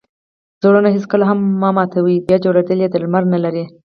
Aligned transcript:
زړونه 0.61 0.89
هېڅکله 0.95 1.25
مه 1.61 1.69
ماتوئ! 1.75 2.15
بیا 2.27 2.37
جوړېدل 2.45 2.79
ئې 2.81 2.87
درمل 2.93 3.23
نه 3.33 3.39
لري. 3.43 3.63